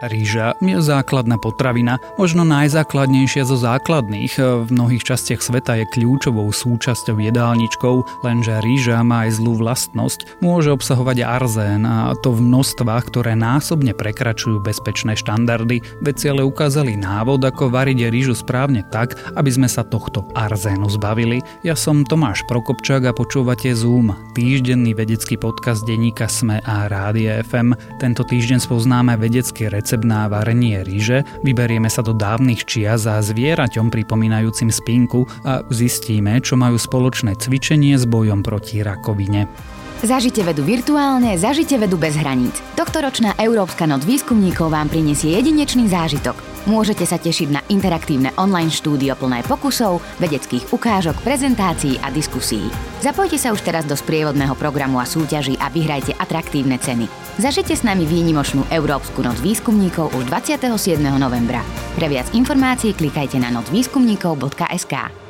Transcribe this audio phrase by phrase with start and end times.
[0.00, 4.32] Rýža je základná potravina, možno najzákladnejšia zo základných.
[4.64, 10.40] V mnohých častiach sveta je kľúčovou súčasťou jedálničkou, lenže rýža má aj zlú vlastnosť.
[10.40, 15.84] Môže obsahovať arzén a to v množstvách, ktoré násobne prekračujú bezpečné štandardy.
[16.00, 21.44] Veci ale ukázali návod, ako variť rýžu správne tak, aby sme sa tohto arzénu zbavili.
[21.60, 27.76] Ja som Tomáš Prokopčák a počúvate Zoom, týždenný vedecký podcast denníka Sme a Rádia FM.
[28.00, 33.90] Tento týždeň spoznáme vedecký recept na varenie ríže, vyberieme sa do dávnych čias a zvieraťom
[33.90, 39.50] pripomínajúcim spinku a zistíme, čo majú spoločné cvičenie s bojom proti rakovine.
[40.00, 42.56] Zažite vedu virtuálne, zažite vedu bez hraníc.
[42.72, 46.40] Tohtoročná Európska noc výskumníkov vám prinesie jedinečný zážitok.
[46.64, 52.64] Môžete sa tešiť na interaktívne online štúdio plné pokusov, vedeckých ukážok, prezentácií a diskusí.
[53.04, 57.04] Zapojte sa už teraz do sprievodného programu a súťaží a vyhrajte atraktívne ceny.
[57.36, 60.96] Zažite s nami výnimočnú Európsku noc výskumníkov už 27.
[61.20, 61.60] novembra.
[62.00, 65.28] Pre viac informácií klikajte na nocvýskumníkov.sk.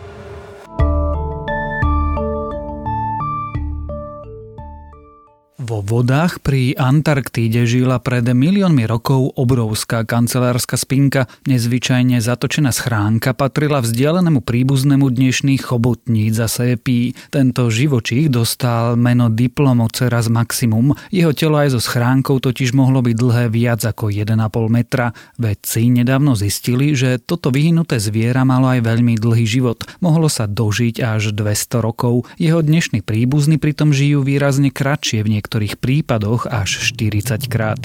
[5.90, 11.26] vodách pri Antarktíde žila pred miliónmi rokov obrovská kancelárska spinka.
[11.50, 17.18] Nezvyčajne zatočená schránka patrila vzdialenému príbuznému dnešných chobotníc a sepí.
[17.34, 20.94] Tento živočích dostal meno Diplomoceras maximum.
[21.10, 24.38] Jeho telo aj so schránkou totiž mohlo byť dlhé viac ako 1,5
[24.70, 25.10] metra.
[25.42, 29.82] Vedci nedávno zistili, že toto vyhnuté zviera malo aj veľmi dlhý život.
[29.98, 32.30] Mohlo sa dožiť až 200 rokov.
[32.38, 37.80] Jeho dnešní príbuzní pritom žijú výrazne kratšie v niektorých prípadoch až 40 krát.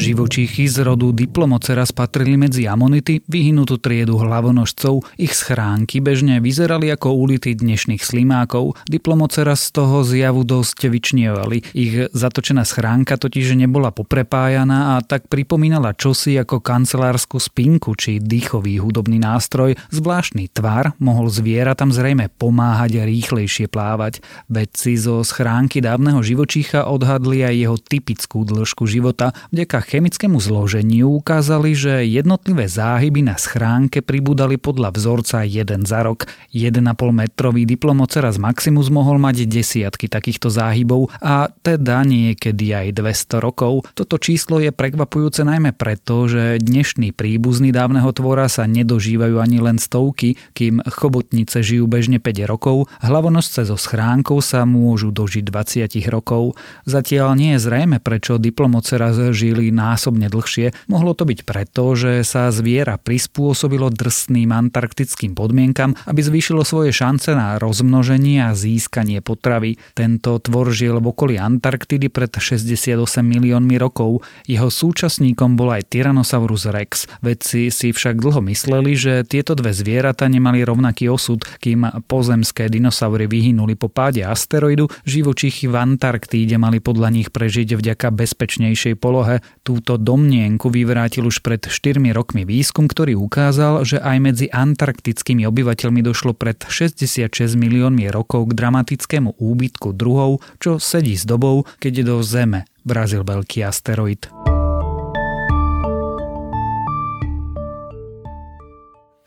[0.00, 5.04] Živočíchy z rodu Diplomoceras patrili medzi amonity, vyhnutú triedu hlavonožcov.
[5.20, 8.80] Ich schránky bežne vyzerali ako ulity dnešných slimákov.
[8.88, 11.76] Diplomoceras z toho zjavu dosť vyčnievali.
[11.76, 18.80] Ich zatočená schránka totiž nebola poprepájaná a tak pripomínala čosi ako kancelárskú spinku či dýchový
[18.80, 19.76] hudobný nástroj.
[19.92, 24.24] Zvláštny tvar mohol zviera tam zrejme pomáhať rýchlejšie plávať.
[24.48, 29.36] Vedci zo schránky dávneho živočícha odhadli aj jeho typickú dĺžku života.
[29.52, 36.24] Vďaka chemickému zloženiu ukázali, že jednotlivé záhyby na schránke pribúdali podľa vzorca jeden za rok.
[36.56, 36.80] 1,5
[37.12, 43.84] metrový diplomoceras Maximus mohol mať desiatky takýchto záhybov a teda niekedy aj 200 rokov.
[43.92, 49.76] Toto číslo je prekvapujúce najmä preto, že dnešní príbuzní dávneho tvora sa nedožívajú ani len
[49.76, 56.56] stovky, kým chobotnice žijú bežne 5 rokov, hlavonosce so schránkou sa môžu dožiť 20 rokov.
[56.88, 62.52] Zatiaľ nie je zrejme, prečo diplomoceras žili násobne dlhšie, mohlo to byť preto, že sa
[62.52, 69.80] zviera prispôsobilo drsným antarktickým podmienkam, aby zvýšilo svoje šance na rozmnoženie a získanie potravy.
[69.96, 74.20] Tento tvor žil v okolí Antarktidy pred 68 miliónmi rokov.
[74.44, 77.08] Jeho súčasníkom bol aj Tyrannosaurus rex.
[77.24, 83.30] Vedci si však dlho mysleli, že tieto dve zvieratá nemali rovnaký osud, kým pozemské dinosaury
[83.30, 89.40] vyhynuli po páde asteroidu, živočichy v Antarktíde mali podľa nich prežiť vďaka bezpečnejšej polohe.
[89.70, 96.02] Túto domnienku vyvrátil už pred 4 rokmi výskum, ktorý ukázal, že aj medzi antarktickými obyvateľmi
[96.02, 102.18] došlo pred 66 miliónmi rokov k dramatickému úbytku druhov, čo sedí s dobou, keď do
[102.18, 104.26] Zeme vrazil veľký asteroid.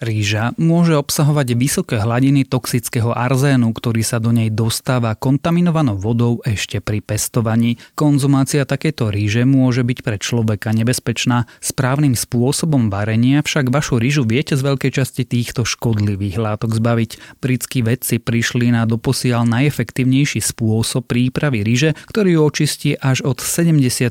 [0.04, 6.84] Ríža môže obsahovať vysoké hladiny toxického arzénu, ktorý sa do nej dostáva kontaminovanou vodou ešte
[6.84, 7.80] pri pestovaní.
[7.96, 11.48] Konzumácia takéto ríže môže byť pre človeka nebezpečná.
[11.64, 17.40] Správnym spôsobom varenia však vašu rížu viete z veľkej časti týchto škodlivých látok zbaviť.
[17.40, 24.04] Britskí vedci prišli na doposiaľ najefektívnejší spôsob prípravy ríže, ktorý očistí až od 73%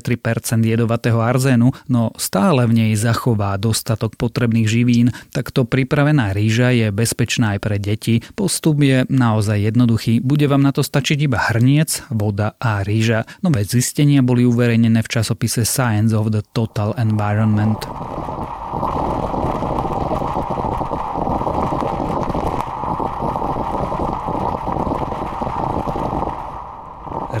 [0.65, 5.13] jedovatého arzénu, no stále v nej zachová dostatok potrebných živín.
[5.29, 8.23] Takto pri Pripravená rýža je bezpečná aj pre deti.
[8.39, 10.23] Postup je naozaj jednoduchý.
[10.23, 13.27] Bude vám na to stačiť iba hrniec, voda a rýža.
[13.43, 17.83] Nové zistenia boli uverejnené v časopise Science of the Total Environment.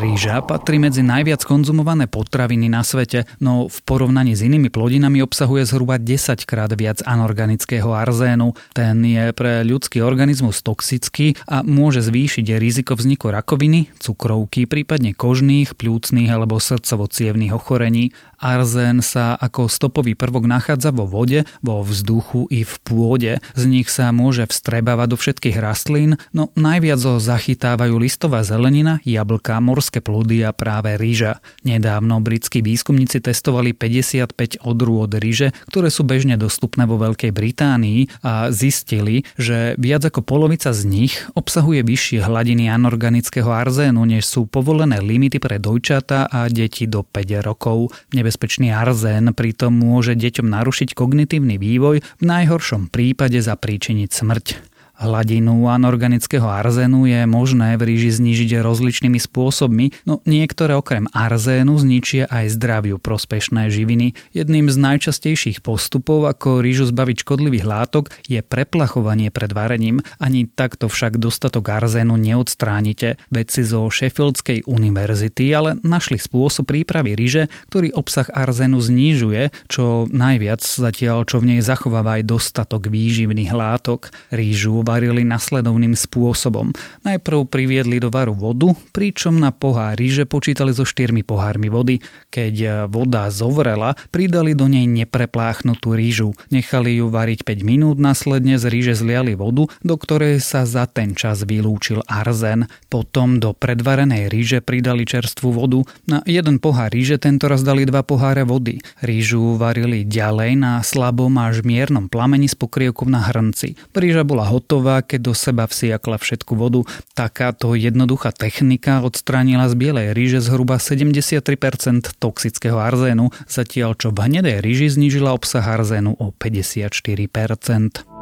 [0.03, 5.63] Rýža patrí medzi najviac konzumované potraviny na svete, no v porovnaní s inými plodinami obsahuje
[5.63, 8.51] zhruba 10 krát viac anorganického arzénu.
[8.75, 15.71] Ten je pre ľudský organizmus toxický a môže zvýšiť riziko vzniku rakoviny, cukrovky, prípadne kožných,
[15.71, 17.07] pľúcných alebo srdcovo
[17.55, 18.11] ochorení.
[18.43, 23.33] Arzén sa ako stopový prvok nachádza vo vode, vo vzduchu i v pôde.
[23.55, 29.63] Z nich sa môže vstrebávať do všetkých rastlín, no najviac ho zachytávajú listová zelenina, jablka,
[29.93, 31.37] morské plody a práve rýža.
[31.61, 38.49] Nedávno britskí výskumníci testovali 55 odrôd rýže, ktoré sú bežne dostupné vo Veľkej Británii a
[38.49, 44.97] zistili, že viac ako polovica z nich obsahuje vyššie hladiny anorganického arzénu, než sú povolené
[44.97, 47.93] limity pre dojčata a deti do 5 rokov.
[48.09, 54.72] Nebe nebezpečný arzén pritom môže deťom narušiť kognitívny vývoj, v najhoršom prípade zapríčiniť smrť.
[55.03, 62.31] Hladinu anorganického arzénu je možné v ríži znížiť rozličnými spôsobmi, no niektoré okrem arzénu zničia
[62.31, 64.15] aj zdraviu prospešné živiny.
[64.31, 69.99] Jedným z najčastejších postupov, ako rížu zbaviť škodlivých látok, je preplachovanie pred varením.
[70.23, 73.19] Ani takto však dostatok arzénu neodstránite.
[73.27, 80.63] Vedci zo Sheffieldskej univerzity ale našli spôsob prípravy ríže, ktorý obsah arzénu znižuje, čo najviac
[80.63, 84.13] zatiaľ, čo v nej zachováva aj dostatok výživných látok.
[84.31, 86.69] Rížu varili nasledovným spôsobom.
[87.01, 91.97] Najprv priviedli do varu vodu, pričom na pohár ríže počítali so štyrmi pohármi vody.
[92.29, 96.37] Keď voda zovrela, pridali do nej neprepláchnutú rížu.
[96.53, 101.17] Nechali ju variť 5 minút, následne z ríže zliali vodu, do ktorej sa za ten
[101.17, 102.69] čas vylúčil arzen.
[102.93, 105.81] Potom do predvarenej ríže pridali čerstvú vodu.
[106.05, 108.83] Na jeden pohár ríže tento raz dali dva poháre vody.
[109.01, 113.79] Rížu varili ďalej na slabom až miernom plameni s pokrievkom na hrnci.
[113.95, 116.83] Ríža bola hotová hotová, keď do seba vsiakla všetku vodu.
[117.15, 124.59] Takáto jednoduchá technika odstránila z bielej ríže zhruba 73% toxického arzénu, zatiaľ čo v hnedej
[124.59, 128.12] ríži znížila obsah arzénu o 54%.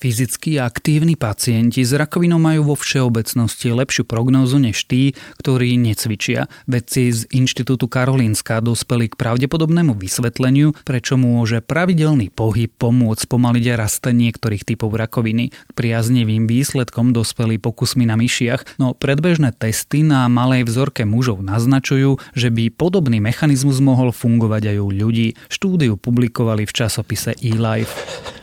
[0.00, 6.48] Fyzicky aktívni pacienti s rakovinou majú vo všeobecnosti lepšiu prognózu než tí, ktorí necvičia.
[6.64, 14.00] Vedci z Inštitútu Karolínska dospeli k pravdepodobnému vysvetleniu, prečo môže pravidelný pohyb pomôcť pomaliť rast
[14.08, 15.52] niektorých typov rakoviny.
[15.52, 22.16] K priaznivým výsledkom dospeli pokusmi na myšiach, no predbežné testy na malej vzorke mužov naznačujú,
[22.32, 25.36] že by podobný mechanizmus mohol fungovať aj u ľudí.
[25.52, 28.39] Štúdiu publikovali v časopise eLife.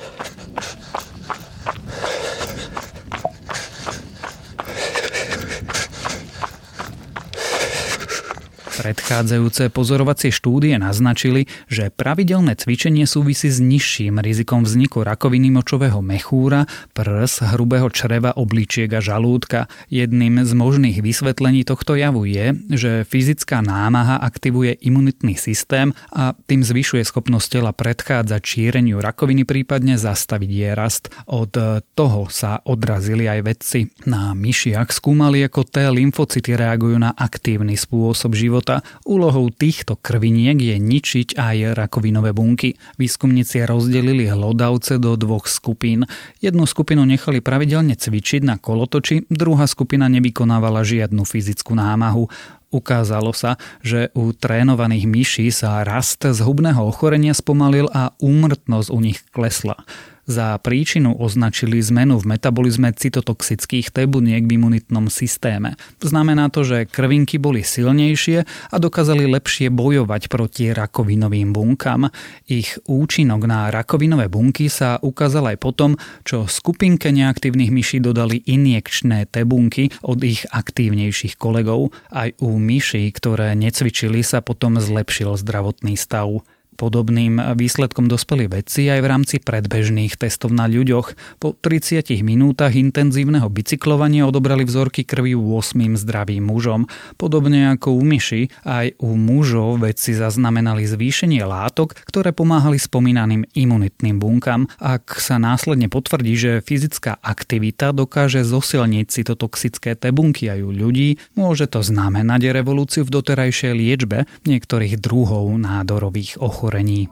[8.87, 16.63] Predchádzajúce pozorovacie štúdie naznačili, že pravidelné cvičenie súvisí s nižším rizikom vzniku rakoviny močového mechúra,
[16.95, 19.67] prs, hrubého čreva, obličiek a žalúdka.
[19.91, 26.63] Jedným z možných vysvetlení tohto javu je, že fyzická námaha aktivuje imunitný systém a tým
[26.63, 31.11] zvyšuje schopnosť tela predchádzať šíreniu rakoviny, prípadne zastaviť jej rast.
[31.27, 31.51] Od
[31.91, 33.91] toho sa odrazili aj vedci.
[34.07, 40.75] Na myšiach skúmali, ako T lymfocyty reagujú na aktívny spôsob života Úlohou týchto krviniek je
[40.77, 42.75] ničiť aj rakovinové bunky.
[42.97, 46.09] Výskumníci rozdelili hlodavce do dvoch skupín.
[46.41, 52.27] Jednu skupinu nechali pravidelne cvičiť na kolotoči, druhá skupina nevykonávala žiadnu fyzickú námahu.
[52.67, 59.23] Ukázalo sa, že u trénovaných myší sa rast zhubného ochorenia spomalil a úmrtnosť u nich
[59.31, 59.79] klesla.
[60.27, 65.79] Za príčinu označili zmenu v metabolizme cytotoxických T buniek v imunitnom systéme.
[66.03, 72.11] Znamená to, že krvinky boli silnejšie a dokázali lepšie bojovať proti rakovinovým bunkám.
[72.51, 75.95] Ich účinok na rakovinové bunky sa ukázal aj potom,
[76.27, 81.95] čo skupinke neaktívnych myší dodali injekčné T bunky od ich aktívnejších kolegov.
[82.11, 86.43] Aj u myší, ktoré necvičili, sa potom zlepšil zdravotný stav.
[86.77, 91.41] Podobným výsledkom dospeli vedci aj v rámci predbežných testov na ľuďoch.
[91.41, 96.85] Po 30 minútach intenzívneho bicyklovania odobrali vzorky krvi u 8 zdravým mužom.
[97.17, 104.21] Podobne ako u myši, aj u mužov vedci zaznamenali zvýšenie látok, ktoré pomáhali spomínaným imunitným
[104.21, 104.69] bunkám.
[104.77, 111.17] Ak sa následne potvrdí, že fyzická aktivita dokáže zosilniť cytotoxické T bunky aj u ľudí,
[111.33, 117.07] môže to znamenať revolúciu v doterajšej liečbe niektorých druhov nádorových ochorení ochorení.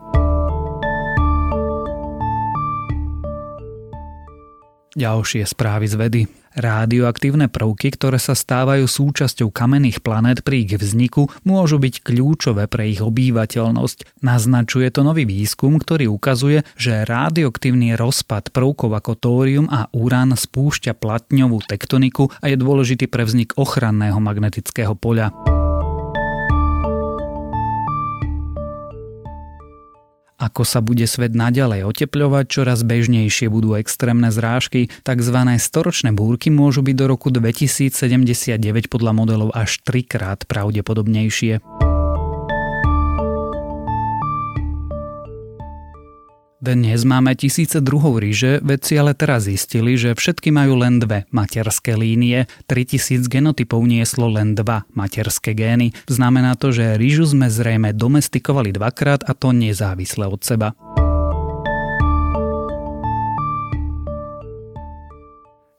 [4.96, 6.22] Ďalšie správy z vedy.
[6.56, 12.96] Rádioaktívne prvky, ktoré sa stávajú súčasťou kamenných planét pri ich vzniku, môžu byť kľúčové pre
[12.96, 14.24] ich obývateľnosť.
[14.24, 20.96] Naznačuje to nový výskum, ktorý ukazuje, že rádioaktívny rozpad prvkov ako tórium a urán spúšťa
[20.96, 25.55] platňovú tektoniku a je dôležitý pre vznik ochranného magnetického poľa.
[30.36, 35.38] Ako sa bude svet naďalej otepľovať, čoraz bežnejšie budú extrémne zrážky, tzv.
[35.56, 38.60] storočné búrky môžu byť do roku 2079
[38.92, 41.64] podľa modelov až trikrát pravdepodobnejšie.
[46.66, 51.94] Dnes máme tisíce druhov ríže, vedci ale teraz zistili, že všetky majú len dve materské
[51.94, 52.50] línie.
[52.66, 55.94] 3000 genotypov nieslo len dva materské gény.
[56.10, 60.74] Znamená to, že rížu sme zrejme domestikovali dvakrát a to nezávisle od seba.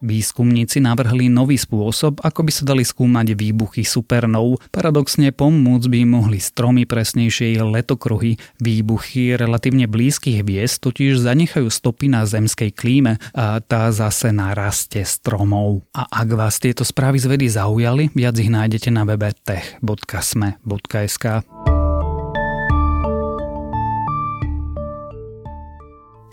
[0.04, 4.60] Výskumníci navrhli nový spôsob, ako by sa dali skúmať výbuchy supernov.
[4.68, 8.36] Paradoxne pomôcť by mohli stromy presnejšie letokruhy.
[8.60, 15.00] Výbuchy relatívne blízkych hviezd totiž zanechajú stopy na zemskej klíme a tá zase na raste
[15.00, 15.80] stromov.
[15.96, 21.24] A ak vás tieto správy z vedy zaujali, viac ich nájdete na webe tech.sme.sk.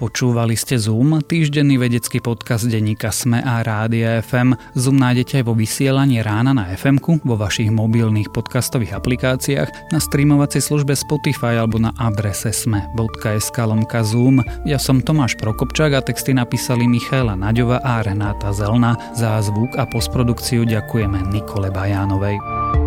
[0.03, 4.51] Počúvali ste Zoom, týždenný vedecký podcast denníka Sme a Rádia FM.
[4.75, 10.59] Zoom nájdete aj vo vysielaní rána na fm vo vašich mobilných podcastových aplikáciách, na streamovacej
[10.59, 14.43] službe Spotify alebo na adrese sme.sk lomka Zoom.
[14.67, 18.99] Ja som Tomáš Prokopčák a texty napísali Michaela Naďova a Renáta Zelna.
[19.15, 22.82] Za zvuk a postprodukciu ďakujeme Nikole Bajánovej.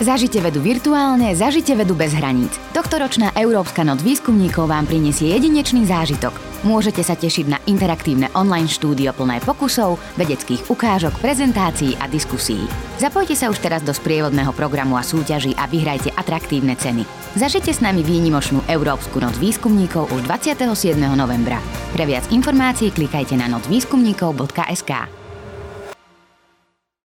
[0.00, 2.56] Zažite vedu virtuálne, zažite vedu bez hraníc.
[2.72, 6.32] Tohtoročná Európska noc výskumníkov vám prinesie jedinečný zážitok.
[6.64, 12.64] Môžete sa tešiť na interaktívne online štúdio plné pokusov, vedeckých ukážok, prezentácií a diskusí.
[12.96, 17.04] Zapojte sa už teraz do sprievodného programu a súťaží a vyhrajte atraktívne ceny.
[17.36, 20.96] Zažite s nami výnimočnú Európsku noc výskumníkov už 27.
[21.12, 21.60] novembra.
[21.92, 25.19] Pre viac informácií klikajte na nocvýskumníkov.sk.